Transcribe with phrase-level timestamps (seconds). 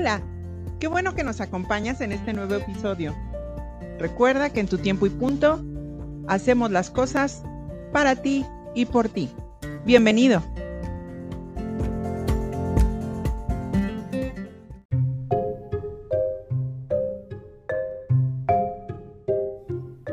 [0.00, 0.22] Hola,
[0.78, 3.14] qué bueno que nos acompañas en este nuevo episodio.
[3.98, 5.62] Recuerda que en tu tiempo y punto
[6.26, 7.42] hacemos las cosas
[7.92, 9.28] para ti y por ti.
[9.84, 10.42] Bienvenido.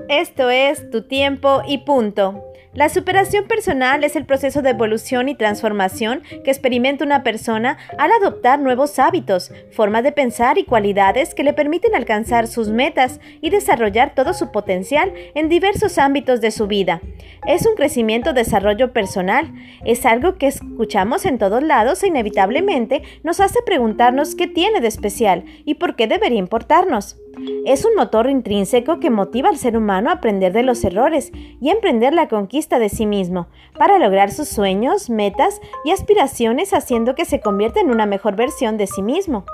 [0.10, 2.44] Esto es tu tiempo y punto.
[2.78, 8.12] La superación personal es el proceso de evolución y transformación que experimenta una persona al
[8.12, 13.50] adoptar nuevos hábitos, formas de pensar y cualidades que le permiten alcanzar sus metas y
[13.50, 17.02] desarrollar todo su potencial en diversos ámbitos de su vida.
[17.48, 19.52] Es un crecimiento desarrollo personal,
[19.84, 24.88] es algo que escuchamos en todos lados e inevitablemente nos hace preguntarnos qué tiene de
[24.88, 27.18] especial y por qué debería importarnos.
[27.66, 31.70] Es un motor intrínseco que motiva al ser humano a aprender de los errores y
[31.70, 37.26] emprender la conquista de sí mismo, para lograr sus sueños, metas y aspiraciones haciendo que
[37.26, 39.46] se convierta en una mejor versión de sí mismo.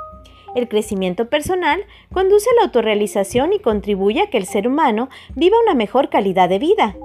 [0.56, 5.58] El crecimiento personal conduce a la autorrealización y contribuye a que el ser humano viva
[5.64, 6.96] una mejor calidad de vida.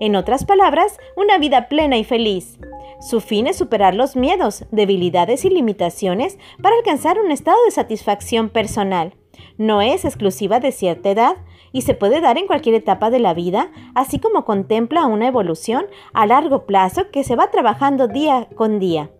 [0.00, 2.58] En otras palabras, una vida plena y feliz.
[3.00, 8.48] Su fin es superar los miedos, debilidades y limitaciones para alcanzar un estado de satisfacción
[8.48, 9.14] personal.
[9.58, 11.36] No es exclusiva de cierta edad
[11.76, 15.84] y se puede dar en cualquier etapa de la vida, así como contempla una evolución
[16.14, 19.10] a largo plazo que se va trabajando día con día.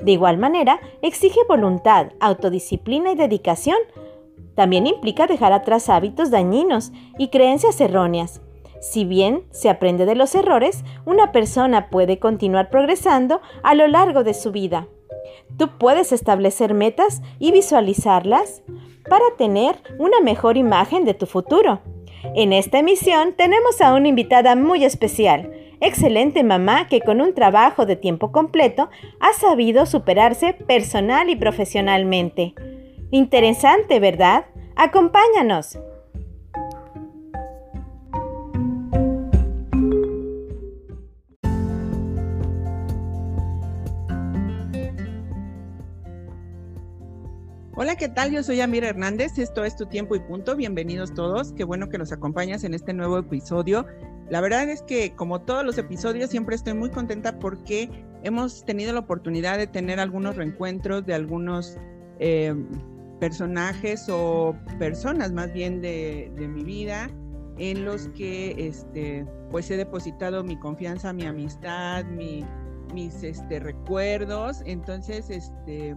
[0.00, 3.78] De igual manera, exige voluntad, autodisciplina y dedicación.
[4.54, 8.40] También implica dejar atrás hábitos dañinos y creencias erróneas.
[8.80, 14.22] Si bien se aprende de los errores, una persona puede continuar progresando a lo largo
[14.22, 14.86] de su vida.
[15.58, 18.62] Tú puedes establecer metas y visualizarlas
[19.10, 21.80] para tener una mejor imagen de tu futuro.
[22.34, 27.86] En esta emisión tenemos a una invitada muy especial, excelente mamá que con un trabajo
[27.86, 28.88] de tiempo completo
[29.20, 32.54] ha sabido superarse personal y profesionalmente.
[33.10, 34.46] Interesante, ¿verdad?
[34.74, 35.78] Acompáñanos.
[47.86, 48.32] Hola, ¿qué tal?
[48.32, 51.98] Yo soy Amira Hernández, esto es Tu Tiempo y Punto, bienvenidos todos, qué bueno que
[51.98, 53.86] nos acompañas en este nuevo episodio.
[54.28, 57.88] La verdad es que como todos los episodios siempre estoy muy contenta porque
[58.24, 61.78] hemos tenido la oportunidad de tener algunos reencuentros de algunos
[62.18, 62.56] eh,
[63.20, 67.08] personajes o personas más bien de, mi vida
[67.56, 74.60] en los que este, pues he depositado mi confianza, mi amistad, mis este, recuerdos.
[74.66, 75.94] Entonces, este,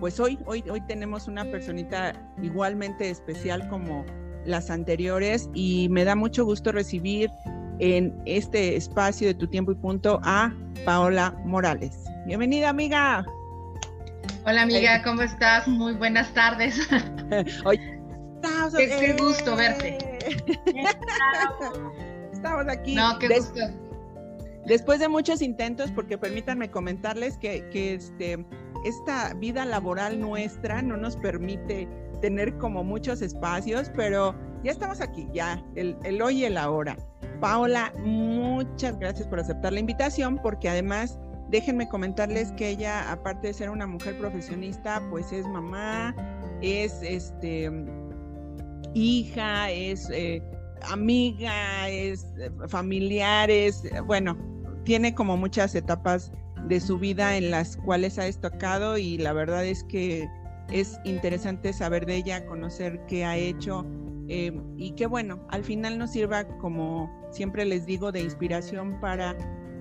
[0.00, 4.04] pues hoy, hoy, hoy tenemos una personita igualmente especial como
[4.46, 7.30] las anteriores y me da mucho gusto recibir
[7.78, 10.52] en este espacio de tu tiempo y punto a
[10.86, 12.04] Paola Morales.
[12.26, 13.24] Bienvenida, amiga.
[14.46, 15.68] Hola, amiga, ¿cómo estás?
[15.68, 16.80] Muy buenas tardes.
[18.76, 19.98] qué, gusto verte.
[22.32, 22.94] Estamos aquí.
[22.94, 23.60] No, qué gusto.
[24.66, 28.44] Después de muchos intentos, porque permítanme comentarles que, que este,
[28.84, 31.88] esta vida laboral nuestra no nos permite
[32.20, 36.96] tener como muchos espacios, pero ya estamos aquí, ya, el, hoy y el ahora.
[37.40, 43.54] Paola, muchas gracias por aceptar la invitación, porque además déjenme comentarles que ella, aparte de
[43.54, 46.14] ser una mujer profesionista, pues es mamá,
[46.60, 47.70] es este
[48.94, 50.42] hija, es eh,
[50.90, 54.36] amiga, es eh, familiares, bueno,
[54.84, 56.32] tiene como muchas etapas
[56.68, 60.28] de su vida en las cuales ha destacado y la verdad es que
[60.70, 63.84] es interesante saber de ella, conocer qué ha hecho
[64.28, 69.36] eh, y que bueno, al final nos sirva como siempre les digo de inspiración para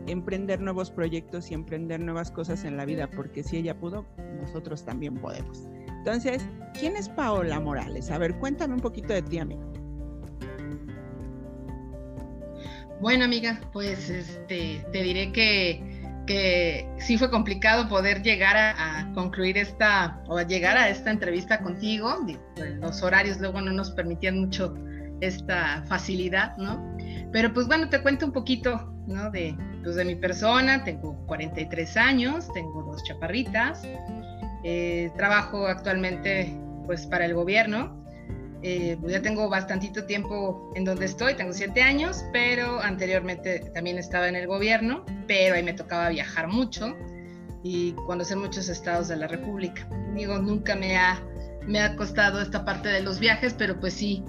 [0.08, 4.06] emprender nuevos proyectos y emprender nuevas cosas en la vida, porque si ella pudo,
[4.42, 5.68] nosotros también podemos.
[6.00, 6.44] Entonces,
[6.80, 8.10] ¿quién es Paola Morales?
[8.10, 9.62] A ver, cuéntame un poquito de ti, amiga.
[13.02, 15.99] Bueno, amiga, pues este, te diré que
[16.30, 21.60] que sí fue complicado poder llegar a, concluir esta o a llegar a esta entrevista
[21.60, 22.24] contigo.
[22.56, 24.76] Pues, los horarios luego no nos permitían mucho
[25.22, 26.96] esta facilidad, ¿no?
[27.32, 29.32] Pero pues bueno, te cuento un poquito, ¿no?
[29.32, 30.84] De, pues, de mi persona.
[30.84, 33.82] Tengo 43 años, tengo dos chaparritas.
[34.64, 36.56] Eh, trabajo actualmente
[36.86, 38.06] pues para el gobierno
[38.62, 43.98] eh, pues ya tengo bastantito tiempo en donde estoy, tengo siete años, pero anteriormente también
[43.98, 46.96] estaba en el gobierno, pero ahí me tocaba viajar mucho
[47.64, 49.88] y conocer muchos estados de la República.
[50.16, 51.22] Digo, nunca me ha,
[51.66, 54.24] me ha costado esta parte de los viajes, pero pues sí,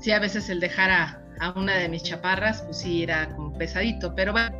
[0.00, 3.56] sí a veces el dejar a, a una de mis chaparras, pues sí era como
[3.56, 4.56] pesadito, pero bueno,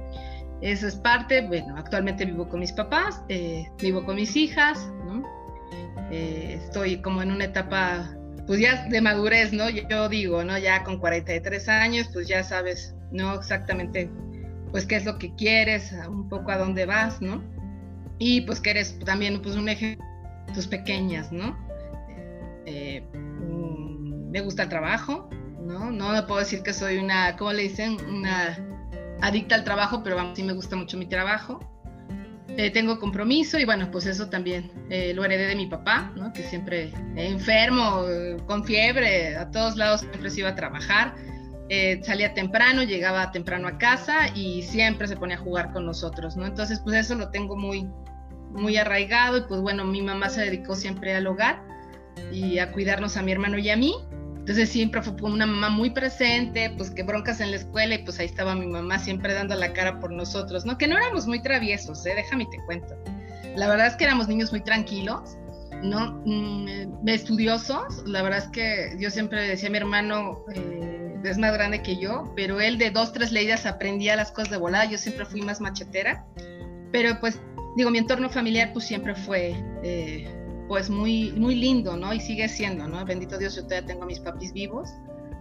[0.62, 5.22] eso es parte, bueno, actualmente vivo con mis papás, eh, vivo con mis hijas, ¿no?
[6.10, 8.15] eh, estoy como en una etapa,
[8.46, 9.69] pues ya de madurez, ¿no?
[9.69, 10.56] Yo digo, ¿no?
[10.58, 13.34] Ya con 43 años, pues ya sabes, ¿no?
[13.34, 14.10] Exactamente,
[14.70, 17.43] pues qué es lo que quieres, un poco a dónde vas, ¿no?
[18.19, 20.04] Y pues que eres también, pues un ejemplo,
[20.54, 21.56] tus pequeñas, ¿no?
[22.66, 25.28] Eh, mm, me gusta el trabajo,
[25.60, 25.90] ¿no?
[25.90, 27.96] No puedo decir que soy una, ¿cómo le dicen?
[28.08, 28.56] Una
[29.22, 31.60] adicta al trabajo, pero vamos, sí me gusta mucho mi trabajo.
[32.58, 36.42] Eh, tengo compromiso y bueno, pues eso también eh, lo heredé de mi papá, que
[36.42, 38.04] siempre enfermo,
[38.46, 41.14] con fiebre, a todos lados siempre se iba a trabajar.
[41.68, 46.36] Eh, salía temprano, llegaba temprano a casa y siempre se ponía a jugar con nosotros,
[46.36, 46.46] ¿no?
[46.46, 47.88] Entonces, pues eso lo tengo muy,
[48.52, 51.60] muy arraigado y pues bueno, mi mamá se dedicó siempre al hogar
[52.32, 53.94] y a cuidarnos a mi hermano y a mí.
[54.46, 58.20] Entonces siempre fue una mamá muy presente, pues que broncas en la escuela y pues
[58.20, 60.78] ahí estaba mi mamá siempre dando la cara por nosotros, ¿no?
[60.78, 62.12] Que no éramos muy traviesos, ¿eh?
[62.14, 62.94] Déjame te cuento.
[63.56, 65.37] La verdad es que éramos niños muy tranquilos,
[65.82, 66.22] ¿no?
[66.25, 68.04] Mm, estudiosos.
[68.06, 71.96] La verdad es que yo siempre decía a mi hermano, eh, es más grande que
[71.96, 75.42] yo, pero él de dos, tres leídas aprendía las cosas de volada, yo siempre fui
[75.42, 76.25] más machetera.
[76.92, 77.40] Pero pues,
[77.76, 79.56] digo, mi entorno familiar pues siempre fue...
[79.82, 82.12] Eh, pues muy, muy lindo, ¿no?
[82.12, 83.04] Y sigue siendo, ¿no?
[83.04, 84.90] Bendito Dios, yo todavía tengo a mis papis vivos,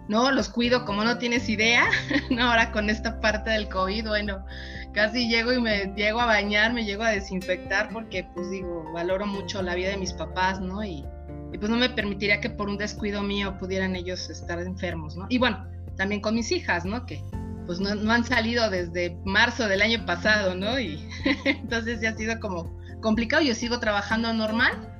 [0.07, 0.31] ¿no?
[0.31, 1.85] Los cuido como no tienes idea,
[2.29, 2.43] ¿no?
[2.43, 4.45] Ahora con esta parte del COVID, bueno,
[4.93, 9.25] casi llego y me llego a bañar, me llego a desinfectar porque, pues digo, valoro
[9.25, 10.83] mucho la vida de mis papás, ¿no?
[10.83, 11.05] Y,
[11.51, 15.25] y pues no me permitiría que por un descuido mío pudieran ellos estar enfermos, ¿no?
[15.29, 15.65] Y bueno,
[15.97, 17.05] también con mis hijas, ¿no?
[17.05, 17.23] Que
[17.65, 20.79] pues no, no han salido desde marzo del año pasado, ¿no?
[20.79, 21.07] Y
[21.45, 24.94] entonces ya ha sido como complicado, yo sigo trabajando normal,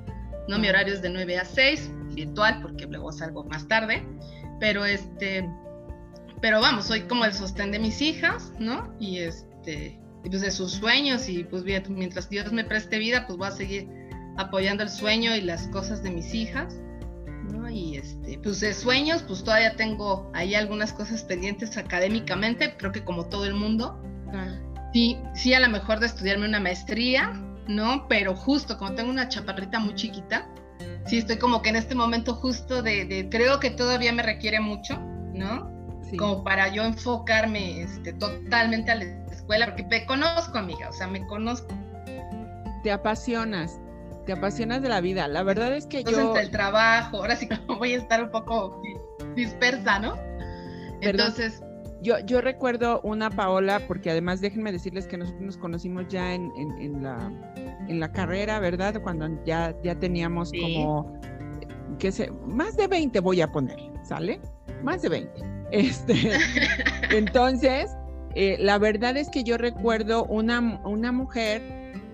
[0.48, 0.58] ¿no?
[0.58, 4.02] Mi horario es de 9 a 6, virtual, porque luego salgo más tarde,
[4.58, 5.48] pero este,
[6.40, 8.92] pero vamos, soy como el sostén de mis hijas, ¿no?
[8.98, 13.38] Y este, pues de sus sueños y pues bien, mientras Dios me preste vida, pues
[13.38, 13.88] voy a seguir
[14.36, 16.78] apoyando el sueño y las cosas de mis hijas,
[17.50, 17.68] ¿no?
[17.70, 23.04] Y este, pues de sueños, pues todavía tengo ahí algunas cosas pendientes académicamente, creo que
[23.04, 24.02] como todo el mundo.
[24.92, 27.32] Sí, sí, a lo mejor de estudiarme una maestría,
[27.68, 28.06] ¿no?
[28.08, 30.48] Pero justo como tengo una chaparrita muy chiquita,
[31.06, 34.98] sí estoy como que en este momento justo de, creo que todavía me requiere mucho,
[35.32, 35.74] ¿no?
[36.18, 41.08] Como para yo enfocarme este, totalmente a la escuela, porque me conozco, amiga, o sea,
[41.08, 41.66] me conozco.
[42.84, 43.80] Te apasionas,
[44.24, 45.26] te apasionas de la vida.
[45.26, 46.36] La verdad es que Entonces, yo...
[46.36, 48.80] el trabajo, ahora sí como voy a estar un poco
[49.34, 50.16] dispersa, ¿no?
[51.00, 51.62] Entonces...
[52.02, 56.52] Yo, yo recuerdo una Paola, porque además déjenme decirles que nosotros nos conocimos ya en,
[56.78, 57.32] en, la,
[57.88, 59.00] en la carrera, ¿verdad?
[59.02, 61.18] Cuando ya, ya teníamos como,
[61.98, 64.40] qué sé, más de 20 voy a poner, ¿sale?
[64.82, 65.32] Más de 20.
[65.72, 66.14] Este,
[67.10, 67.90] entonces,
[68.36, 71.60] eh, la verdad es que yo recuerdo una, una mujer,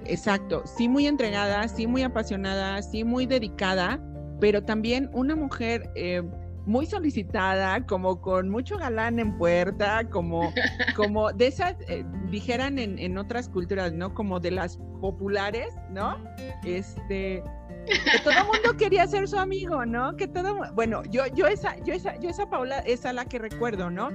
[0.06, 4.00] exacto, sí muy entregada, sí muy apasionada, sí muy dedicada,
[4.40, 5.90] pero también una mujer...
[5.96, 6.23] Eh,
[6.67, 10.53] muy solicitada, como con mucho galán en puerta, como,
[10.97, 14.14] como de esas, eh, dijeran en, en, otras culturas, ¿no?
[14.14, 16.17] Como de las populares, ¿no?
[16.64, 17.43] Este,
[17.87, 20.17] que todo el mundo quería ser su amigo, ¿no?
[20.17, 23.91] Que todo, bueno, yo, yo esa, yo esa, yo esa Paula, esa la que recuerdo,
[23.91, 24.11] ¿no?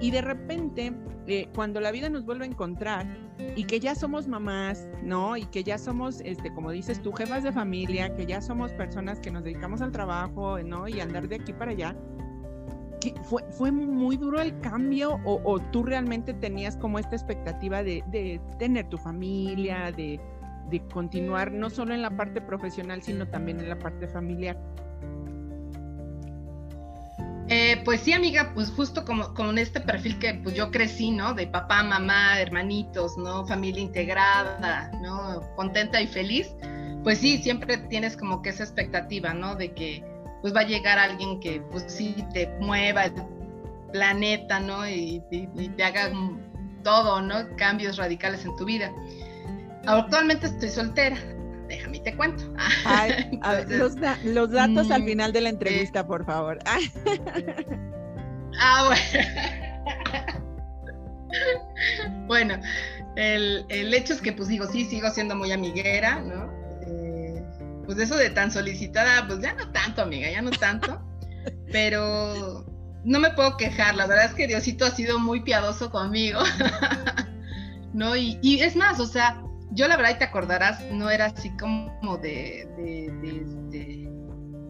[0.00, 0.92] Y de repente,
[1.54, 3.06] cuando la vida nos vuelve a encontrar
[3.56, 5.36] y que ya somos mamás, ¿no?
[5.36, 9.20] Y que ya somos, este, como dices tú, jefas de familia, que ya somos personas
[9.20, 10.88] que nos dedicamos al trabajo, ¿no?
[10.88, 11.96] Y andar de aquí para allá.
[13.22, 18.04] Fue, ¿Fue muy duro el cambio o, o tú realmente tenías como esta expectativa de,
[18.08, 20.20] de tener tu familia, de,
[20.68, 24.58] de continuar no solo en la parte profesional, sino también en la parte familiar?
[27.84, 31.34] Pues sí, amiga, pues justo como con este perfil que pues yo crecí, ¿no?
[31.34, 33.46] De papá, mamá, hermanitos, ¿no?
[33.46, 35.40] Familia integrada, ¿no?
[35.56, 36.54] Contenta y feliz.
[37.02, 39.54] Pues sí, siempre tienes como que esa expectativa, ¿no?
[39.54, 40.04] De que
[40.42, 43.14] pues va a llegar alguien que pues sí te mueva el
[43.92, 44.88] planeta, ¿no?
[44.88, 46.10] Y, y te haga
[46.82, 47.34] todo, ¿no?
[47.56, 48.92] Cambios radicales en tu vida.
[49.86, 51.16] Actualmente estoy soltera.
[51.70, 52.42] Déjame te cuento.
[54.24, 56.58] los, datos al mm, final de la entrevista, por favor.
[58.60, 59.00] ah, bueno.
[62.26, 62.60] bueno,
[63.14, 66.50] el, hecho es que, pues digo, sí, sigo siendo muy amiguera, ¿no?
[66.88, 67.40] Eh,
[67.86, 71.00] pues eso de tan solicitada, pues ya no tanto, amiga, ya no tanto.
[71.70, 72.66] pero
[73.04, 76.40] no me puedo quejar, la verdad es que Diosito ha sido muy piadoso conmigo.
[77.92, 78.16] ¿No?
[78.16, 79.40] Y, y es más, o sea,
[79.72, 84.10] yo la verdad, y te acordarás, no era así como de, de,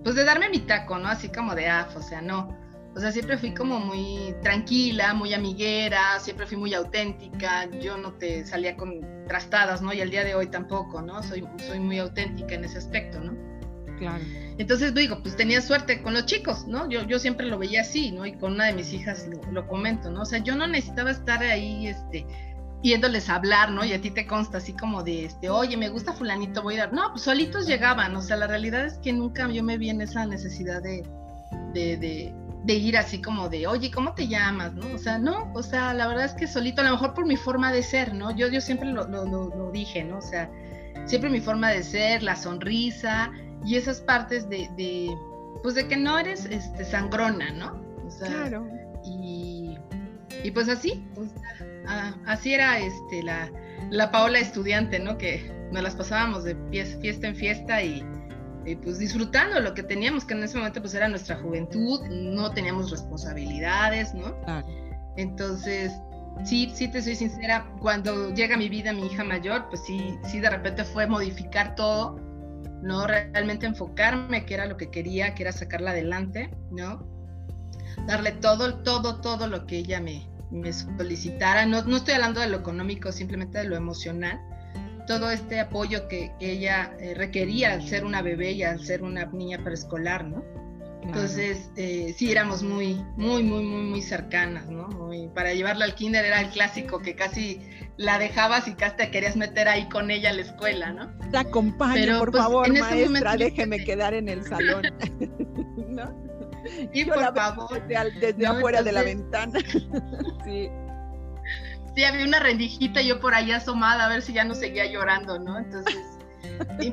[0.04, 1.08] pues de darme mi taco, ¿no?
[1.08, 2.56] Así como de af, o sea, no.
[2.94, 8.14] O sea, siempre fui como muy tranquila, muy amiguera, siempre fui muy auténtica, yo no
[8.14, 9.92] te salía con trastadas, ¿no?
[9.92, 11.22] Y al día de hoy tampoco, ¿no?
[11.22, 13.36] Soy, soy muy auténtica en ese aspecto, ¿no?
[13.96, 14.24] Claro.
[14.58, 16.88] Entonces, digo, pues tenía suerte con los chicos, ¿no?
[16.88, 18.26] Yo, yo siempre lo veía así, ¿no?
[18.26, 20.22] Y con una de mis hijas lo, lo comento, ¿no?
[20.22, 22.26] O sea, yo no necesitaba estar ahí, este,
[22.82, 23.84] yéndoles a hablar, ¿no?
[23.84, 26.86] Y a ti te consta así como de, este, oye, me gusta fulanito, voy a
[26.86, 26.92] dar.
[26.92, 30.00] No, pues solitos llegaban, o sea, la realidad es que nunca yo me vi en
[30.00, 31.06] esa necesidad de,
[31.74, 32.32] de,
[32.64, 34.72] de, ir así como de, oye, ¿cómo te llamas?
[34.74, 34.94] ¿no?
[34.94, 37.36] O sea, no, o sea, la verdad es que solito, a lo mejor por mi
[37.36, 38.30] forma de ser, ¿no?
[38.30, 40.18] Yo, yo siempre lo, lo, lo, dije, ¿no?
[40.18, 40.50] O sea,
[41.04, 43.30] siempre mi forma de ser, la sonrisa
[43.64, 45.14] y esas partes de, de
[45.62, 47.80] pues de que no eres este, sangrona, ¿no?
[48.06, 48.66] O claro.
[50.42, 51.30] Y, pues así, pues,
[52.26, 53.50] así era este, la,
[53.90, 55.18] la Paola estudiante, ¿no?
[55.18, 56.56] Que nos las pasábamos de
[57.00, 58.04] fiesta en fiesta y,
[58.82, 62.90] pues disfrutando lo que teníamos, que en ese momento pues era nuestra juventud, no teníamos
[62.90, 64.36] responsabilidades, ¿no?
[65.16, 65.92] Entonces,
[66.44, 70.38] sí, sí te soy sincera, cuando llega mi vida mi hija mayor, pues sí, sí
[70.40, 72.16] de repente fue modificar todo,
[72.82, 73.06] ¿no?
[73.06, 77.04] Realmente enfocarme, que era lo que quería, que era sacarla adelante, ¿no?
[78.06, 82.48] Darle todo, todo, todo lo que ella me, me solicitara, no, no estoy hablando de
[82.48, 84.40] lo económico, simplemente de lo emocional,
[85.06, 89.26] todo este apoyo que, ella eh, requería al ser una bebé y al ser una
[89.26, 90.44] niña preescolar, ¿no?
[91.02, 94.86] Entonces, eh, sí, éramos muy, muy, muy, muy, muy cercanas, ¿no?
[94.88, 97.60] Muy, para llevarla al kinder era el clásico que casi
[97.96, 101.10] la dejabas y casi te querías meter ahí con ella a la escuela, ¿no?
[101.32, 104.82] La acompaño, por pues, favor, maestra, déjeme quedar en el salón,
[105.88, 106.29] ¿no?
[106.92, 107.86] Y por favor.
[107.86, 109.58] Desde, afuera de la ventana.
[110.44, 110.70] sí.
[111.94, 115.38] Sí, había una rendijita yo por ahí asomada a ver si ya no seguía llorando,
[115.40, 115.58] ¿no?
[115.58, 115.96] Entonces,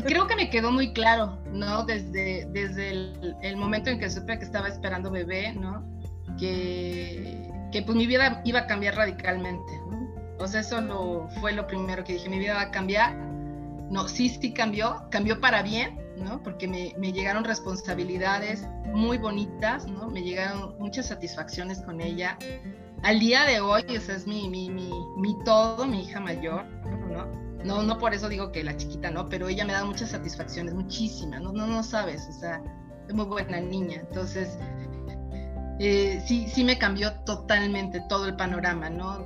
[0.06, 1.84] creo que me quedó muy claro, ¿no?
[1.86, 2.92] Desde, desde
[3.44, 5.84] el, momento en que supe que estaba esperando bebé, ¿no?
[6.40, 9.98] Que, que pues mi vida iba a cambiar radicalmente, ¿no?
[10.40, 13.16] O sea, eso lo, fue lo primero que dije, mi vida va a cambiar.
[13.90, 16.42] No, sí, sí cambió, cambió para bien, ¿no?
[16.44, 20.10] Porque me, me, llegaron responsabilidades muy bonitas, ¿no?
[20.10, 22.38] Me llegaron muchas satisfacciones con ella.
[23.04, 26.66] Al día de hoy, esa es mi, mi, mi, mi todo, mi hija mayor,
[27.12, 27.26] ¿no?
[27.64, 30.74] No, no por eso digo que la chiquita no, pero ella me da muchas satisfacciones,
[30.74, 32.62] muchísimas, no, no, no sabes, o sea,
[33.08, 34.02] es muy buena niña.
[34.08, 34.58] Entonces,
[35.80, 39.26] eh, sí, sí me cambió totalmente todo el panorama, ¿no?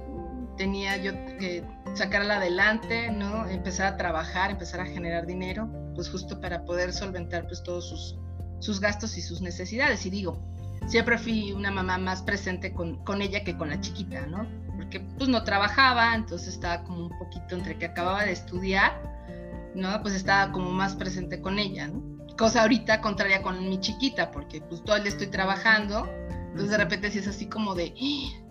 [0.58, 3.48] Tenía yo que sacarla adelante, ¿no?
[3.48, 8.18] Empezar a trabajar, empezar a generar dinero, pues justo para poder solventar pues todos sus,
[8.60, 10.06] sus gastos y sus necesidades.
[10.06, 10.42] Y digo,
[10.88, 14.48] siempre fui una mamá más presente con, con, ella que con la chiquita, ¿no?
[14.76, 19.02] Porque pues no trabajaba, entonces estaba como un poquito entre que acababa de estudiar,
[19.76, 20.02] ¿no?
[20.02, 22.02] Pues estaba como más presente con ella, ¿no?
[22.38, 26.10] Cosa ahorita contraria con mi chiquita, porque pues todo el día estoy trabajando,
[26.52, 27.94] entonces de repente si es así como de,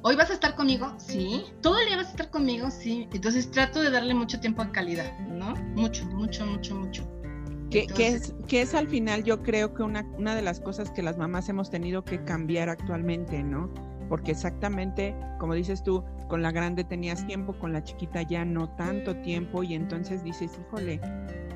[0.02, 0.94] ¿hoy vas a estar conmigo?
[0.98, 1.44] Sí.
[1.60, 2.70] ¿Todo el día vas a estar conmigo?
[2.70, 3.06] Sí.
[3.12, 5.54] Entonces trato de darle mucho tiempo a calidad, ¿no?
[5.74, 7.06] Mucho, mucho, mucho, mucho.
[7.70, 11.02] Que, es, que es al final yo creo que una, una de las cosas que
[11.02, 13.70] las mamás hemos tenido que cambiar actualmente, ¿no?
[14.08, 18.70] Porque exactamente, como dices tú, con la grande tenías tiempo, con la chiquita ya no
[18.70, 21.00] tanto tiempo y entonces dices, híjole,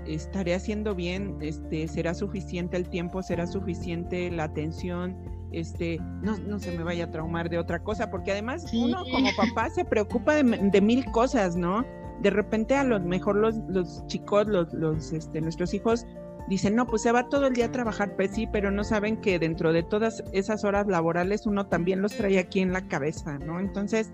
[0.06, 5.16] estaré haciendo bien, este, será suficiente el tiempo, será suficiente la atención,
[5.58, 9.30] este, no, no se me vaya a traumar de otra cosa, porque además uno como
[9.36, 11.84] papá se preocupa de, mil cosas, ¿no?
[12.20, 16.06] De repente a lo mejor los, los chicos, los, los, este, nuestros hijos
[16.48, 19.16] dicen, no, pues se va todo el día a trabajar, pues sí, pero no saben
[19.16, 23.38] que dentro de todas esas horas laborales uno también los trae aquí en la cabeza,
[23.38, 23.60] ¿no?
[23.60, 24.10] Entonces,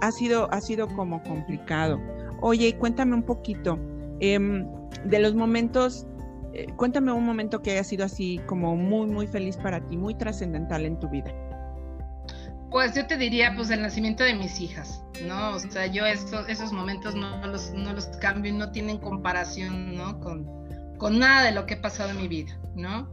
[0.00, 2.00] ha sido, ha sido como complicado.
[2.40, 3.78] Oye, cuéntame un poquito
[4.20, 4.66] em,
[5.04, 6.06] de los momentos
[6.54, 10.14] eh, cuéntame un momento que haya sido así como muy, muy feliz para ti, muy
[10.14, 11.32] trascendental en tu vida.
[12.70, 15.50] Pues yo te diría, pues el nacimiento de mis hijas, ¿no?
[15.50, 20.18] O sea, yo esos, esos momentos no los, no los cambio, no tienen comparación, ¿no?
[20.20, 20.46] Con,
[20.98, 23.10] con nada de lo que he pasado en mi vida, ¿no?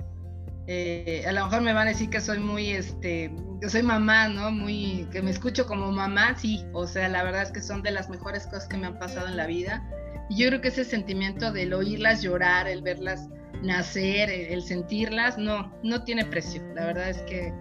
[0.68, 4.30] Eh, a lo mejor me van a decir que soy muy, este, yo soy mamá,
[4.30, 4.52] ¿no?
[4.52, 7.92] Muy, que me escucho como mamá, sí, o sea, la verdad es que son de
[7.92, 9.84] las mejores cosas que me han pasado en la vida
[10.30, 13.28] y yo creo que ese sentimiento del oírlas llorar, el verlas
[13.64, 16.64] nacer, el, sentirlas, no, no tiene precio.
[16.76, 17.52] La verdad es que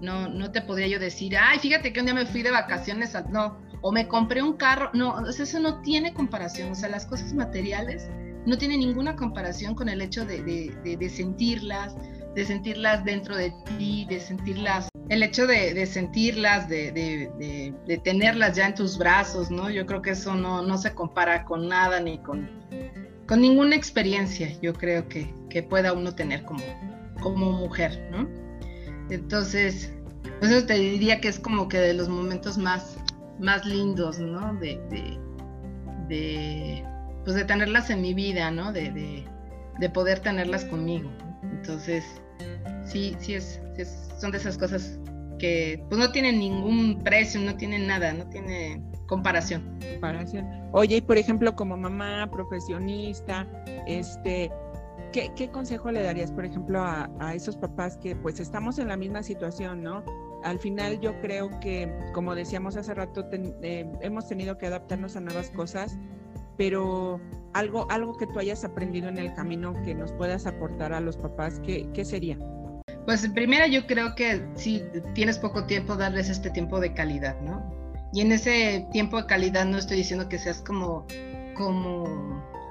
[0.00, 3.16] no, no te podría yo decir, ay, fíjate que un día me fui de vacaciones,
[3.30, 7.32] no, o me compré un carro, no, eso no tiene comparación, o sea, las cosas
[7.32, 8.10] materiales
[8.44, 11.94] no tienen ninguna comparación con el hecho de, de sentirlas,
[12.34, 17.72] de sentirlas dentro de ti, de sentirlas el hecho de, sentirlas, de,
[18.02, 19.70] tenerlas ya en tus brazos, ¿no?
[19.70, 22.50] Yo creo que eso no, se compara con nada ni con,
[23.36, 25.34] ninguna experiencia, yo creo que,
[25.70, 28.28] pueda uno tener como, mujer, ¿no?
[29.08, 29.92] Entonces,
[30.40, 32.98] pues eso te diría que es como que de los momentos más,
[33.40, 34.54] más lindos, ¿no?
[34.56, 34.80] De,
[36.08, 36.84] de,
[37.24, 38.72] pues de tenerlas en mi vida, ¿no?
[38.72, 39.24] De,
[39.94, 41.10] poder tenerlas conmigo.
[41.42, 42.04] Entonces,
[42.86, 43.60] sí, sí es,
[44.18, 44.98] son de esas cosas
[45.38, 49.78] que pues no tienen ningún precio, no tienen nada, no tiene comparación.
[49.92, 50.46] Comparación.
[50.72, 53.46] Oye, y por ejemplo, como mamá profesionista,
[53.86, 54.50] este,
[55.12, 59.22] ¿qué, consejo le darías, por ejemplo, a, esos papás que pues estamos en la misma
[59.22, 60.04] situación, ¿no?
[60.42, 65.20] Al final yo creo que, como decíamos hace rato, eh, hemos tenido que adaptarnos a
[65.20, 65.98] nuevas cosas,
[66.56, 67.20] pero
[67.52, 71.16] algo, algo que tú hayas aprendido en el camino que nos puedas aportar a los
[71.16, 72.38] papás, ¿qué, qué sería?
[73.06, 74.82] Pues en primera yo creo que si
[75.14, 77.64] tienes poco tiempo, darles este tiempo de calidad, ¿no?
[78.12, 81.06] Y en ese tiempo de calidad no estoy diciendo que seas como,
[81.54, 82.04] como,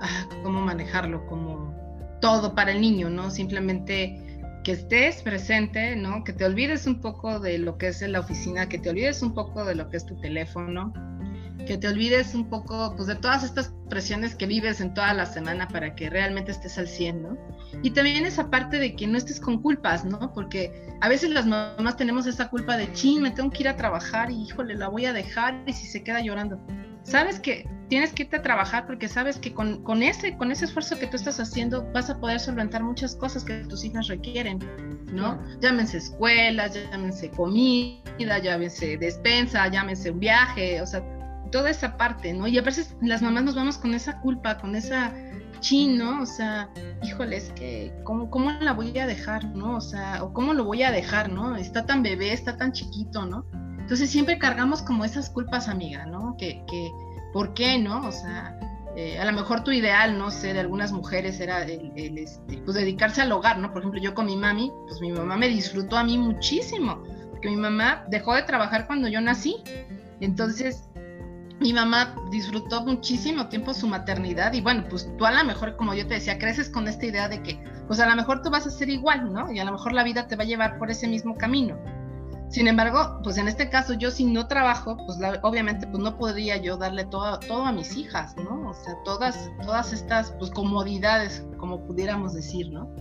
[0.01, 1.73] ah, cómo manejarlo, como
[2.19, 3.31] todo para el niño, ¿no?
[3.31, 4.21] Simplemente
[4.65, 6.23] que estés presente, ¿no?
[6.25, 9.33] Que te olvides un poco de lo que es la oficina, que te olvides un
[9.33, 10.91] poco de lo que es tu teléfono,
[11.65, 15.25] que te olvides un poco pues, de todas estas presiones que vives en toda la
[15.25, 17.37] semana para que realmente estés al 100, ¿no?
[17.83, 20.33] Y también esa parte de que no estés con culpas, ¿no?
[20.33, 23.75] Porque a veces las mamás tenemos esa culpa de, chin, me tengo que ir a
[23.75, 26.59] trabajar y híjole, la voy a dejar y si se queda llorando.
[27.03, 30.65] Sabes que tienes que irte a trabajar porque sabes que con, con, ese, con ese
[30.65, 34.59] esfuerzo que tú estás haciendo vas a poder solventar muchas cosas que tus hijas requieren,
[35.13, 35.39] ¿no?
[35.61, 41.03] Llámense escuelas, llámense comida, llámense despensa, llámense un viaje, o sea,
[41.55, 42.47] toda esa parte, ¿no?
[42.47, 45.13] Y a veces las mamás nos vamos con esa culpa, con esa
[45.61, 46.01] chin.
[46.01, 46.69] O sea,
[47.01, 49.77] híjole, es que, ¿cómo, ¿cómo la voy a dejar, ¿no?
[49.77, 51.55] O sea, o cómo lo voy a dejar, ¿no?
[51.55, 53.45] Está tan bebé, está tan chiquito, ¿no?
[53.79, 56.35] Entonces siempre cargamos como esas culpas, amiga, ¿no?
[56.37, 56.61] Que,
[57.31, 58.05] ¿por qué, no?
[58.05, 58.59] O sea,
[58.97, 62.57] eh, a lo mejor tu ideal, no sé, de algunas mujeres era el, el este,
[62.65, 63.71] pues dedicarse al hogar, ¿no?
[63.71, 67.47] Por ejemplo, yo con mi mami, pues mi mamá me disfrutó a mí muchísimo, porque
[67.47, 69.55] mi mamá dejó de trabajar cuando yo nací.
[70.19, 70.89] Entonces,
[71.59, 75.93] mi mamá disfrutó muchísimo tiempo su maternidad y bueno, pues tú a lo mejor, como
[75.93, 78.67] yo te decía, creces con esta idea de que, pues a lo mejor tú vas
[78.67, 79.51] a ser igual, ¿no?
[79.51, 81.77] Y a lo mejor la vida te va a llevar por ese mismo camino.
[82.49, 86.57] Sin embargo, pues en este caso yo si no trabajo, pues obviamente pues no podría
[86.57, 88.69] yo darle todo, todo a mis hijas, ¿no?
[88.69, 92.93] O sea, todas, todas estas pues comodidades, como pudiéramos decir, ¿no?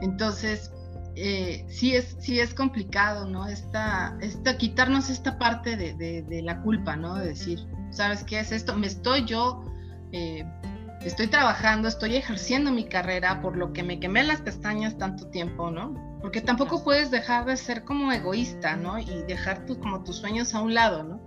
[0.00, 0.72] Entonces,
[1.14, 3.46] eh, sí, es, sí es complicado, ¿no?
[3.46, 7.14] Esta, esta, quitarnos esta parte de, la culpa, ¿no?
[7.16, 8.76] De decir, ¿sabes qué es esto?
[8.76, 9.64] Me estoy yo,
[10.12, 10.44] eh,
[11.02, 15.70] estoy trabajando, estoy ejerciendo mi carrera por lo que me quemé las pestañas tanto tiempo,
[15.70, 15.94] ¿no?
[16.20, 18.98] Porque tampoco puedes dejar de ser como egoísta, ¿no?
[18.98, 21.20] Y dejar tu, como tus sueños a un lado, ¿no?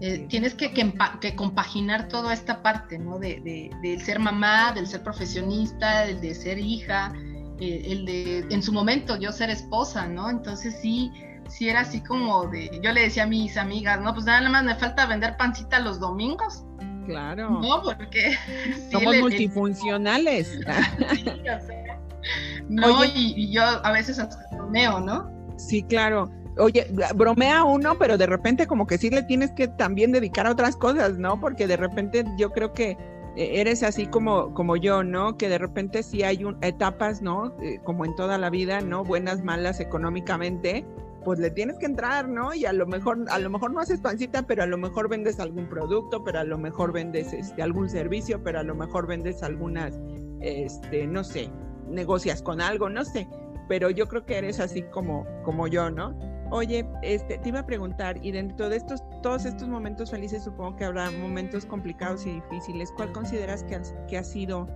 [0.00, 3.18] Eh, tienes que, que, compaginar toda esta parte, ¿no?
[3.18, 7.14] De, de, del ser mamá, del ser profesionista, del de ser hija,
[7.58, 10.28] eh, el de en su momento yo ser esposa, ¿no?
[10.28, 11.10] Entonces sí,
[11.48, 14.64] sí era así como de, yo le decía a mis amigas, no, pues nada más
[14.64, 16.64] me falta vender pancita los domingos.
[17.06, 17.50] Claro.
[17.50, 18.36] No, porque
[18.92, 20.58] somos multifuncionales.
[22.68, 25.30] no, y, yo a veces hasta bromeo, ¿no?
[25.56, 26.30] Sí, claro.
[26.58, 30.52] Oye, bromea uno, pero de repente como que sí le tienes que también dedicar a
[30.52, 31.38] otras cosas, ¿no?
[31.38, 32.96] Porque de repente yo creo que
[33.36, 35.36] e, eres así como, como yo, ¿no?
[35.36, 37.54] Que de repente sí hay etapas, ¿no?
[37.62, 39.04] Eh, como en toda la vida, ¿no?
[39.04, 40.86] Buenas, malas económicamente,
[41.26, 42.54] pues le tienes que entrar, ¿no?
[42.54, 45.40] Y a lo mejor, a lo mejor no haces pancita, pero a lo mejor vendes
[45.40, 49.42] algún producto, pero a lo mejor vendes este, algún servicio, pero a lo mejor vendes
[49.42, 49.98] algunas,
[50.40, 51.50] este, no sé,
[51.88, 53.26] negocias con algo, no sé.
[53.68, 56.16] Pero yo creo que eres así como, como yo, ¿no?
[56.52, 60.76] Oye, este, te iba a preguntar, y dentro de estos, todos estos momentos felices, supongo
[60.76, 62.92] que habrá momentos complicados y difíciles.
[62.92, 64.68] ¿Cuál consideras que, que ha sido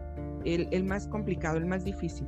[0.44, 2.26] el, el, más complicado, el más difícil?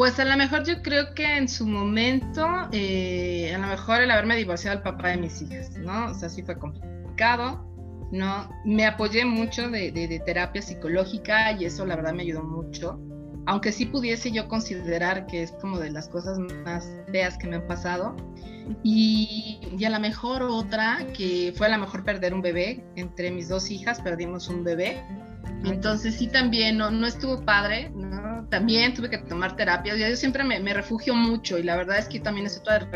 [0.00, 4.10] Pues a lo mejor yo creo que en su momento, eh, a lo mejor el
[4.10, 6.06] haberme divorciado al papá de mis hijas, ¿no?
[6.06, 7.62] O sea, sí fue complicado,
[8.10, 8.48] ¿no?
[8.64, 12.98] Me apoyé mucho de, de, de terapia psicológica y eso la verdad me ayudó mucho
[13.46, 17.56] aunque sí pudiese yo considerar que es como de las cosas más feas que me
[17.56, 18.14] han pasado.
[18.82, 23.30] Y, y, a lo mejor otra, que fue a lo mejor perder un bebé, entre
[23.30, 25.02] mis dos hijas perdimos un bebé.
[25.64, 28.29] Entonces sí también no, no estuvo padre, ¿no?
[28.50, 29.96] También tuve que tomar terapia.
[29.96, 32.88] Yo siempre me, me refugio mucho y la verdad es que también es otra,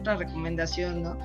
[0.00, 1.18] otra recomendación, ¿no?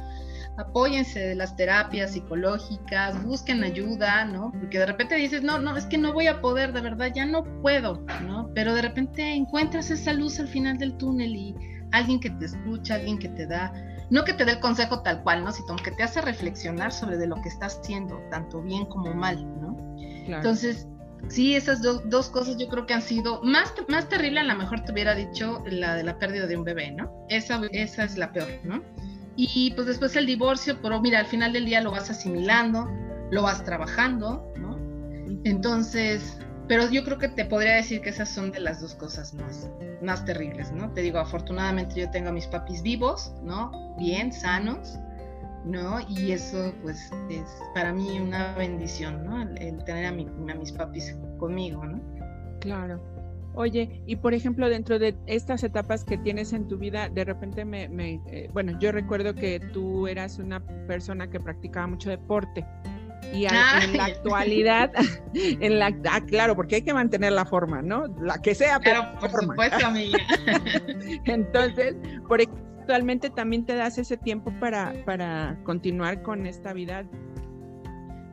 [0.58, 4.52] apóyense de las terapias psicológicas, busquen ayuda, ¿no?
[4.52, 7.26] Porque de repente dices, no, no, es que no voy a poder, de verdad, ya
[7.26, 8.52] no puedo, ¿no?
[8.54, 11.56] Pero de repente encuentras esa luz al final del túnel y
[11.92, 13.74] alguien que te escucha, alguien que te da,
[14.10, 15.52] no que te dé el consejo tal cual, ¿no?
[15.52, 19.44] Sino que te hace reflexionar sobre de lo que estás haciendo, tanto bien como mal,
[19.60, 19.76] ¿no?
[19.98, 20.88] Entonces,
[21.28, 24.84] sí, esas dos cosas yo creo que han sido más, más terrible, a lo mejor
[24.84, 27.26] te hubiera dicho la de la pérdida de un bebé, ¿no?
[27.30, 28.84] Esa, esa es la peor, ¿no?
[29.36, 32.88] Y pues después el divorcio, pero mira, al final del día lo vas asimilando,
[33.32, 34.78] lo vas trabajando, ¿no?
[35.44, 39.34] Entonces, pero yo creo que te podría decir que esas son de las dos cosas
[39.34, 39.70] más,
[40.02, 40.92] más terribles, ¿no?
[40.94, 43.96] Te digo, afortunadamente yo tengo a mis papis vivos, ¿no?
[43.98, 45.00] Bien, sanos,
[45.66, 46.00] ¿no?
[46.10, 49.42] Y eso pues es para mí una bendición, ¿no?
[49.42, 52.02] El, tener a, a mis papis conmigo, ¿no?
[52.60, 53.02] Claro.
[53.56, 57.66] Oye, y por ejemplo, dentro de estas etapas que tienes en tu vida, de repente
[57.66, 57.84] me,
[58.28, 62.66] eh, bueno, yo recuerdo que tú eras una persona que practicaba mucho deporte.
[63.32, 63.80] Y ah.
[63.84, 64.92] en la actualidad,
[65.34, 68.08] en la, ah, claro, porque hay que mantener la forma, ¿no?
[68.22, 68.80] La que sea.
[68.80, 70.20] Pero por supuesto, amiga.
[71.26, 71.96] Entonces,
[72.28, 72.42] por
[72.84, 77.06] actualmente también te das ese tiempo para, para continuar con esta vida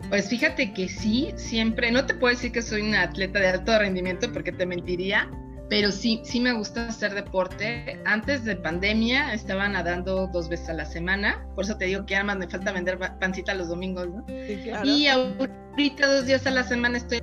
[0.09, 3.79] pues fíjate que sí, siempre, no te puedo decir que soy una atleta de alto
[3.79, 5.31] rendimiento porque te mentiría,
[5.69, 8.01] pero sí, sí me gusta hacer deporte.
[8.05, 12.17] Antes de pandemia estaba nadando dos veces a la semana, por eso te digo que
[12.17, 14.27] además me falta vender pancita los domingos, ¿no?
[14.85, 17.21] Y ahorita dos días a la semana estoy,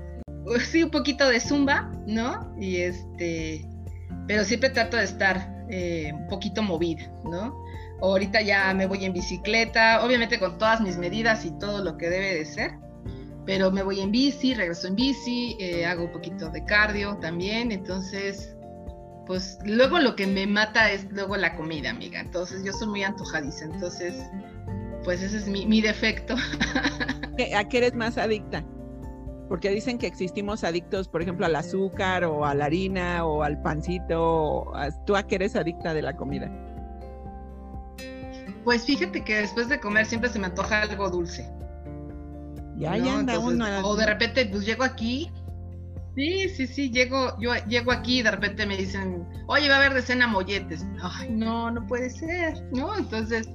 [0.61, 2.55] sí, un poquito de zumba, ¿no?
[2.57, 3.65] Y este,
[4.27, 7.55] pero siempre trato de estar eh, un poquito movida, ¿no?
[8.01, 12.09] Ahorita ya me voy en bicicleta, obviamente con todas mis medidas y todo lo que
[12.09, 12.71] debe de ser,
[13.45, 17.71] pero me voy en bici, regreso en bici, eh, hago un poquito de cardio también,
[17.71, 18.55] entonces,
[19.25, 23.03] pues luego lo que me mata es luego la comida, amiga, entonces yo soy muy
[23.03, 24.15] antojadiza, entonces,
[25.03, 26.35] pues ese es mi, defecto.
[27.55, 28.63] ¿A qué eres más adicta?
[29.47, 33.61] Porque dicen que existimos adictos, por ejemplo, al azúcar o a la harina o al
[33.61, 34.71] pancito.
[35.05, 36.51] ¿Tú a qué eres adicta de la comida?
[38.63, 41.49] Pues fíjate que después de comer siempre se me antoja algo dulce.
[42.75, 43.65] Ya, ya anda uno.
[43.83, 45.31] O de repente, pues llego aquí.
[46.15, 49.77] Sí, sí, sí, llego, yo llego aquí y de repente me dicen, oye, va a
[49.77, 50.85] haber de cena molletes.
[51.01, 52.97] Ay, no, no puede ser, ¿no?
[52.97, 53.47] Entonces,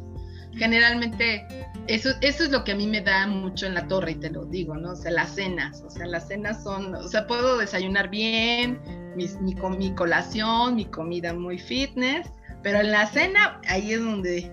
[0.54, 1.46] generalmente,
[1.86, 4.30] eso, eso es lo que a mí me da mucho en la torre, y te
[4.30, 4.92] lo digo, ¿no?
[4.92, 8.80] O sea, las cenas, o sea, las cenas son, o sea, puedo desayunar bien,
[9.16, 12.30] mi, mi, mi colación, mi comida muy fitness,
[12.62, 14.50] pero en la cena, ahí es donde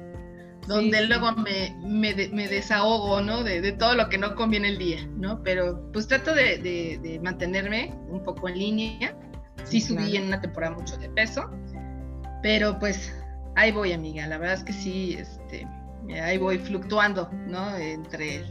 [0.69, 3.43] donde luego Me, me, desahogo, ¿no?
[3.43, 5.41] De, todo lo que no conviene el día, ¿no?
[5.43, 9.15] Pero pues trato de, mantenerme un poco en línea.
[9.63, 11.49] Sí subí en una temporada mucho de peso,
[12.41, 13.13] pero pues
[13.55, 14.25] ahí voy, amiga.
[14.27, 15.67] La verdad es que sí, este,
[16.21, 17.75] ahí voy fluctuando, ¿no?
[17.77, 18.43] Entre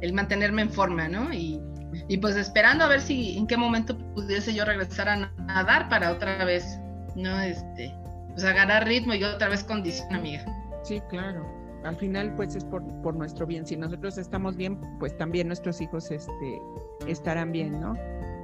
[0.00, 1.32] el, mantenerme en forma, ¿no?
[1.32, 1.60] Y,
[2.08, 6.10] y, pues esperando a ver si en qué momento pudiese yo regresar a nadar para
[6.10, 6.64] otra vez,
[7.14, 7.40] ¿no?
[7.40, 7.94] Este,
[8.30, 10.44] pues agarrar ritmo y otra vez condición, amiga.
[10.82, 11.46] Sí, claro.
[11.84, 13.66] Al final, pues es por, por nuestro bien.
[13.66, 16.62] Si nosotros estamos bien, pues también nuestros hijos este,
[17.06, 17.94] estarán bien, ¿no?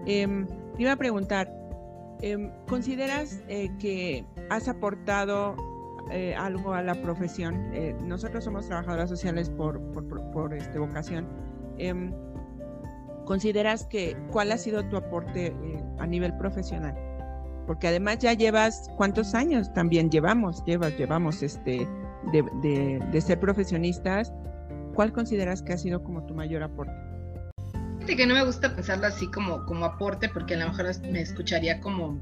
[0.06, 0.26] Eh,
[0.78, 1.52] iba a preguntar,
[2.20, 5.54] em, ¿consideras eh, que has aportado
[6.10, 7.70] eh, algo a la profesión?
[7.72, 11.26] Eh, nosotros somos trabajadoras sociales por, por, por, este, vocación.
[11.78, 12.12] Em,
[13.24, 15.54] ¿Consideras que cuál ha sido tu aporte
[15.98, 16.96] a nivel profesional?
[17.66, 20.64] Porque además ya llevas, ¿cuántos años también llevamos?
[20.64, 21.86] Llevas, llevamos este
[22.32, 24.32] de, ser profesionistas,
[24.94, 26.92] ¿cuál consideras que ha sido como tu mayor aporte?
[28.06, 31.78] que no me gusta pensarlo así como, como aporte, porque a lo mejor me escucharía
[31.80, 32.18] como,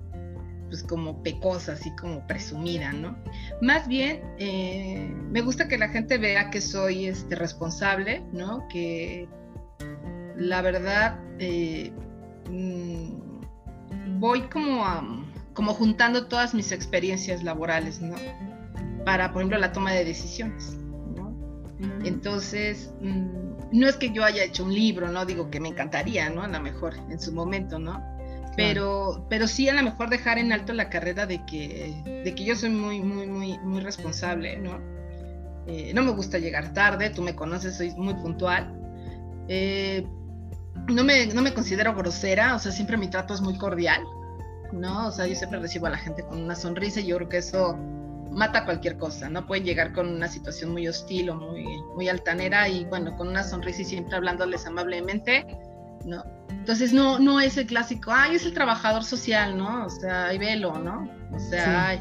[0.68, 3.16] pues como pecosa, así como presumida, ¿no?
[3.61, 8.66] Más bien, eh, me gusta que la gente vea que soy este, responsable, ¿no?
[8.68, 9.29] Que
[10.37, 11.92] la verdad eh,
[12.50, 14.85] mm, voy como,
[15.55, 18.16] como juntando todas mis experiencias laborales, ¿no?
[19.07, 20.76] para, por ejemplo, la toma de decisiones.
[21.14, 21.33] ¿no?
[22.05, 25.24] Entonces, mm, no es que yo haya hecho un libro, ¿no?
[25.24, 26.42] Digo que me encantaría, ¿no?
[26.42, 28.02] A lo mejor en su momento, ¿no?
[28.57, 32.45] Pero, pero sí a lo mejor dejar en alto la carrera de que, de que
[32.45, 34.81] yo soy muy, muy, muy, muy responsable, ¿no?
[35.66, 38.73] Eh, no me gusta llegar tarde, tú me conoces, soy muy puntual.
[39.49, 40.07] Eh,
[40.88, 44.03] no, me, no me considero grosera, o sea, siempre mi trato es muy cordial,
[44.73, 45.09] ¿no?
[45.09, 47.38] O sea, yo siempre recibo a la gente con una sonrisa y yo creo que
[47.38, 47.77] eso
[48.31, 49.47] mata cualquier cosa, ¿no?
[49.47, 51.64] Pueden llegar con una situación muy hostil o muy,
[51.95, 55.47] muy altanera y bueno, con una sonrisa y siempre hablándoles amablemente,
[56.05, 56.23] ¿no?
[56.50, 59.87] Entonces no, no es el clásico, ay, es el trabajador social, ¿no?
[59.87, 61.09] O sea, ay, velo, ¿no?
[61.32, 61.98] O sea, ay,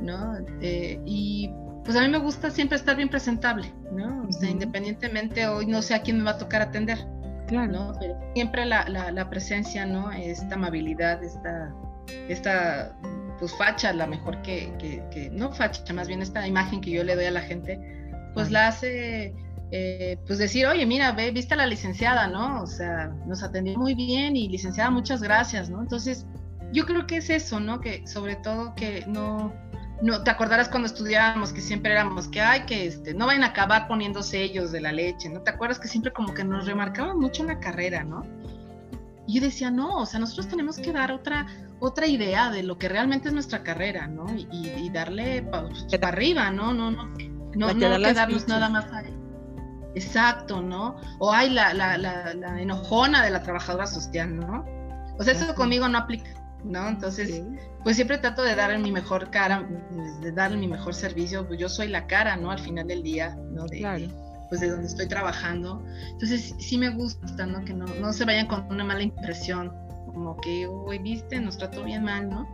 [0.00, 0.36] ¿no?
[0.60, 1.50] Eh, y
[1.84, 4.26] pues a mí me gusta siempre estar bien presentable, ¿no?
[4.28, 6.98] O sea, independientemente hoy no sé a quién me va a tocar atender,
[7.46, 7.72] claro.
[7.72, 7.92] ¿no?
[8.00, 10.10] Pero siempre la, la, la presencia, ¿no?
[10.12, 11.72] Esta amabilidad, esta,
[12.28, 12.96] esta
[13.40, 14.72] pues facha, la mejor que,
[15.10, 17.80] que, no facha, más bien esta imagen que yo le doy a la gente,
[18.34, 19.34] pues la hace,
[19.72, 22.62] eh, pues decir, oye, mira, ve, viste a la licenciada, ¿no?
[22.62, 25.80] O sea, nos atendió muy bien y licenciada, muchas gracias, ¿no?
[25.80, 26.26] Entonces,
[26.72, 27.80] yo creo que es eso, ¿no?
[27.80, 29.52] Que sobre todo que no,
[30.02, 33.48] no, te acordarás cuando estudiábamos que siempre éramos que, ay, que este, no vayan a
[33.48, 35.40] acabar poniendo sellos de la leche, ¿no?
[35.42, 38.24] ¿Te acuerdas que siempre como que nos remarcaban mucho en la carrera, ¿no?
[39.28, 41.46] Y yo decía, no, o sea, nosotros tenemos que dar otra,
[41.78, 44.26] otra idea de lo que realmente es nuestra carrera, ¿no?
[44.34, 46.72] Y, darle para arriba, ¿no?
[46.72, 47.06] No, no,
[47.54, 49.19] no, no quedarnos nada más ahí.
[49.94, 50.96] Exacto, ¿no?
[51.18, 54.64] O hay la, la, la, enojona de la trabajadora social, ¿no?
[55.18, 56.30] O sea, eso conmigo no aplica,
[56.64, 56.88] ¿no?
[56.88, 57.42] Entonces,
[57.82, 59.68] pues siempre trato de dar mi mejor cara,
[60.20, 62.50] de darle mi mejor servicio, pues yo soy la cara, ¿no?
[62.50, 63.66] Al final del día, ¿no?
[63.66, 64.10] De,
[64.48, 65.82] pues de donde estoy trabajando.
[66.12, 67.64] Entonces, sí me gusta, ¿no?
[67.64, 69.72] Que no, no se vayan con una mala impresión,
[70.06, 72.48] como que, uy, viste, nos trató bien mal, ¿no?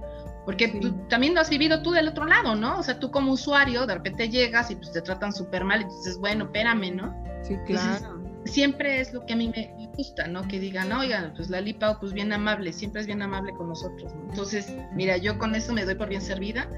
[0.46, 2.78] Porque también lo has vivido tú del otro lado, ¿no?
[2.78, 5.84] O sea, tú como usuario, de repente llegas y pues te tratan súper mal y
[5.84, 7.14] dices, bueno, espérame, ¿no?
[7.42, 8.22] Sí, claro.
[8.44, 10.46] siempre es lo que a mí me gusta, ¿no?
[10.46, 14.14] Que digan, oigan, pues la Lipa, pues bien amable, siempre es bien amable con nosotros,
[14.14, 14.30] ¿no?
[14.30, 16.68] Entonces, mira, yo con eso me doy por bien servida,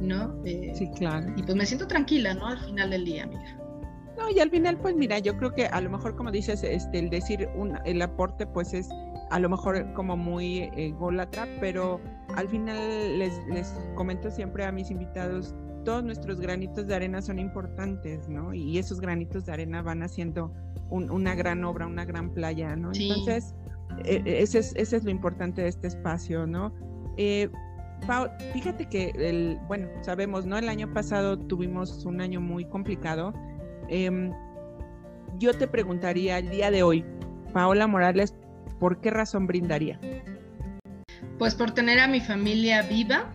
[0.00, 0.34] ¿no?
[0.44, 1.32] Eh, sí, claro.
[1.36, 2.48] Y pues me siento tranquila, ¿no?
[2.48, 3.56] Al final del día, mira.
[4.18, 6.98] No, y al final, pues mira, yo creo que a lo mejor, como dices, este,
[6.98, 8.88] el decir un, el aporte, pues es
[9.30, 10.94] a lo mejor como muy eh,
[11.58, 12.00] pero
[12.36, 17.38] al final les, les comento siempre a mis invitados, todos nuestros granitos de arena son
[17.38, 18.54] importantes, ¿no?
[18.54, 20.52] Y esos granitos de arena van haciendo
[20.90, 22.90] una gran obra, una gran playa, ¿no?
[22.94, 23.54] Entonces,
[24.04, 26.72] e, e, ese, es, ese es lo importante de este espacio, ¿no?
[27.16, 27.48] Eh,
[28.06, 30.58] Pau, fíjate que, el, bueno, sabemos, ¿no?
[30.58, 33.32] El año pasado tuvimos un año muy complicado.
[33.88, 34.32] Em,
[35.38, 37.04] yo te preguntaría el día de hoy,
[37.52, 38.34] Paola Morales,
[38.80, 40.00] ¿por qué razón brindaría?
[41.38, 43.30] Pues por tener a mi familia viva,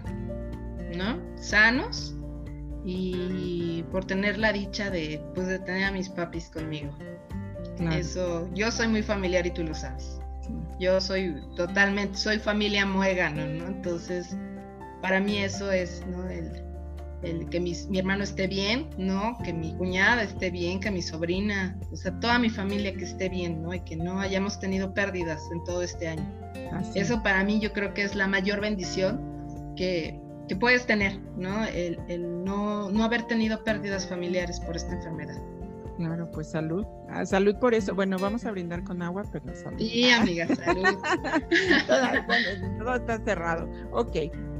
[0.96, 1.20] ¿no?
[1.36, 2.16] Sanos
[2.86, 6.92] y por tener la dicha de, pues, de tener a mis papis conmigo.
[7.92, 10.20] Eso, yo soy muy familiar y tú lo sabes.
[10.80, 13.68] Yo soy totalmente, soy familia muégano, ¿no?
[13.68, 14.36] Entonces,
[15.02, 16.28] para mí eso es, ¿no?
[16.30, 16.67] El,
[17.24, 19.38] el que mi hermano esté bien, ¿no?
[19.44, 23.30] Que mi cuñada esté bien, que mi sobrina, o sea, toda mi familia que esté
[23.30, 23.74] bien, ¿no?
[23.74, 26.26] Y que no hayamos tenido pérdidas en todo este año.
[26.96, 31.66] Eso para mí yo creo que es la mayor bendición que, que puedes tener, ¿no?
[31.66, 35.42] El, el no, no, haber tenido pérdidas familiares por esta enfermedad.
[35.98, 36.86] Claro, pues salud.
[37.10, 37.96] Ah, salud por eso.
[37.96, 39.80] Bueno, vamos a brindar con agua, pero salud.
[39.80, 40.86] Sí, amiga, salud.
[42.78, 43.68] todo está cerrado.
[43.92, 44.16] Ok,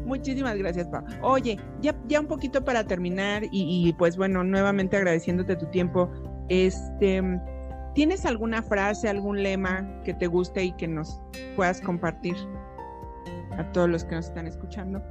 [0.08, 1.04] Muchísimas gracias, Pau.
[1.22, 6.10] Oye, ya, ya un poquito para terminar y, pues bueno, nuevamente agradeciéndote tu tiempo.
[6.50, 7.22] Este,
[7.94, 11.22] ¿tienes alguna frase, algún lema que te guste y que nos
[11.56, 12.36] puedas compartir
[13.58, 15.04] a todos los que nos están escuchando?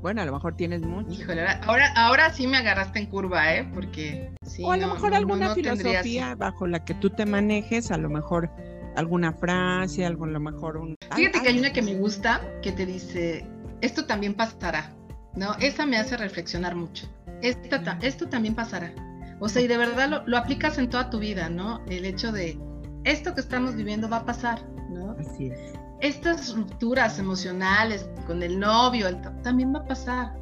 [0.00, 1.12] Bueno, a lo mejor tienes mucho.
[1.12, 3.68] Híjole, ahora, ahora sí me agarraste en curva, ¿eh?
[3.72, 4.62] Porque sí.
[4.64, 8.50] O a lo mejor alguna filosofía bajo la que tú te manejes, a lo mejor
[8.96, 10.96] alguna frase, algo, a lo mejor un.
[11.14, 13.46] Fíjate que hay una que me gusta que te dice:
[13.82, 14.90] esto también pasará,
[15.34, 15.54] ¿no?
[15.60, 17.06] Esa me hace reflexionar mucho.
[17.42, 18.92] esto también pasará.
[19.40, 21.84] O sea, y de verdad lo, aplicas en toda tu vida, ¿no?
[21.86, 22.58] El hecho de
[23.04, 25.16] esto que estamos viviendo va a pasar, ¿no?
[25.18, 25.58] Así es.
[26.00, 29.08] Estas rupturas emocionales con el novio
[29.42, 30.32] también va a pasar.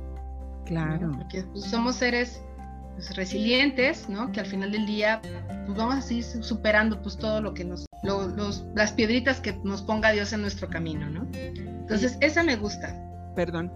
[0.66, 1.10] Claro.
[1.16, 2.42] Porque pues, somos seres
[2.94, 4.30] pues, resilientes, ¿no?
[4.32, 5.22] Que al final del día
[5.64, 7.86] pues vamos a seguir superando pues todo lo que nos,
[8.74, 11.26] las piedritas que nos ponga Dios en nuestro camino, ¿no?
[11.32, 13.09] Entonces, esa me gusta
[13.40, 13.72] perdón,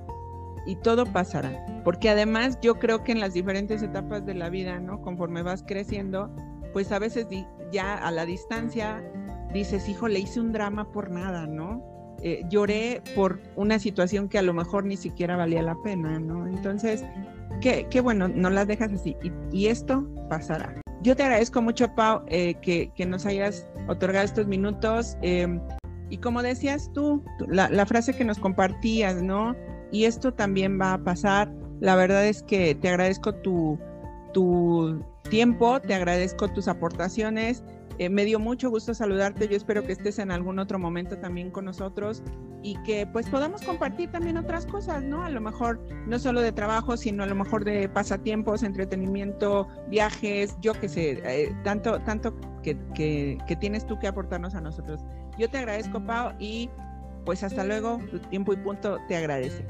[0.67, 1.65] y todo pasará.
[1.85, 5.01] Porque además yo creo que en las diferentes etapas de la vida, ¿no?
[5.01, 6.31] Conforme vas creciendo,
[6.75, 7.27] pues a veces
[7.73, 9.03] ya a la distancia
[9.55, 11.83] dices, hijo, le hice un drama por nada, ¿no?
[12.21, 16.47] Eh, lloré por una situación que a lo mejor ni siquiera valía la pena, ¿no?
[16.47, 17.03] Entonces,
[17.63, 19.17] qué, qué bueno, no las dejas así.
[19.51, 20.79] Y, esto pasará.
[21.01, 25.17] Yo te agradezco mucho, Pau, eh, que, que, nos hayas otorgado estos minutos.
[25.23, 25.59] Em,
[26.15, 29.57] y como decías tú, la, frase que nos compartías, ¿no?
[29.91, 31.53] Y esto también va a pasar.
[31.81, 33.81] La verdad es que te agradezco tu,
[34.33, 37.65] tu tiempo, te agradezco tus aportaciones.
[37.99, 39.49] Eh, me dio mucho gusto saludarte.
[39.49, 42.23] Yo espero que estés en algún otro momento también con nosotros
[42.63, 45.25] y que pues podamos compartir también otras cosas, ¿no?
[45.25, 50.57] A lo mejor no solo de trabajo, sino a lo mejor de pasatiempos, entretenimiento, viajes,
[50.61, 55.05] yo qué sé, eh, tanto, tanto que, que, que tienes tú que aportarnos a nosotros.
[55.39, 56.71] Yo te agradezco, Pau, y
[57.25, 59.65] pues hasta luego, tu tiempo y punto te agradece.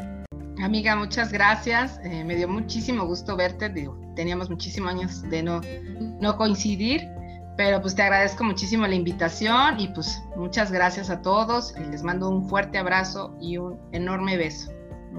[0.63, 2.01] Amiga, muchas gracias.
[2.05, 3.69] Eh, me dio muchísimo gusto verte.
[3.69, 5.61] Digo, teníamos muchísimos años de no,
[6.21, 7.03] no coincidir,
[7.57, 11.75] pero pues te agradezco muchísimo la invitación y pues muchas gracias a todos.
[11.91, 14.73] Les mando un fuerte abrazo y un enorme beso.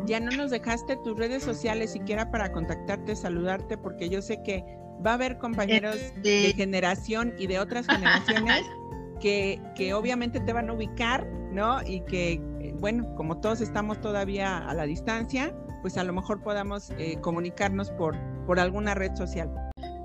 [0.05, 4.63] Ya no nos dejaste tus redes sociales siquiera para contactarte, saludarte, porque yo sé que
[5.05, 8.65] va a haber compañeros de este generación y de otras generaciones
[9.19, 11.81] que, que obviamente te van a ubicar, ¿no?
[11.85, 16.41] Y que, eh, bueno, como todos estamos todavía a la distancia, pues a lo mejor
[16.41, 19.51] podamos eh, comunicarnos por, por alguna red social.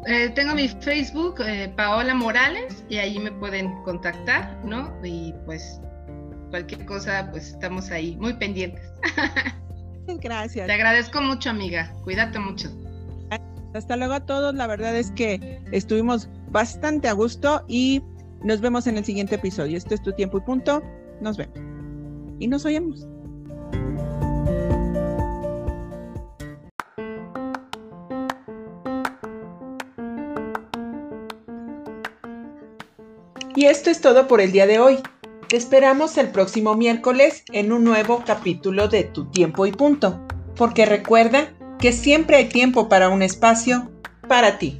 [0.06, 1.40] Eh, tengo mi Facebook,
[1.76, 4.92] Paola Morales, y ahí me pueden contactar, ¿no?
[5.04, 5.80] Y pues
[6.50, 8.82] cualquier cosa, pues estamos ahí muy pendientes.
[10.06, 10.66] Gracias.
[10.66, 11.92] Te agradezco mucho, amiga.
[12.02, 12.68] Cuídate mucho.
[13.74, 14.54] Hasta luego a todos.
[14.54, 18.02] La verdad es que estuvimos bastante a gusto y
[18.42, 19.76] nos vemos en el siguiente episodio.
[19.76, 20.82] Esto es tu tiempo y punto.
[21.20, 21.58] Nos vemos.
[22.38, 23.06] Y nos oímos.
[33.54, 34.98] Y esto es todo por el día de hoy.
[35.48, 40.26] Te esperamos el próximo miércoles en un nuevo capítulo de Tu tiempo y punto.
[40.56, 43.90] Porque recuerda que siempre hay tiempo para un espacio
[44.28, 44.78] para ti.